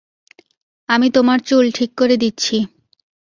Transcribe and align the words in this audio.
আমি 0.89 1.07
তোমার 1.09 1.39
চুল 1.41 1.65
ঠিক 1.71 1.91
করে 1.97 2.15
দিচ্ছি। 2.17 2.57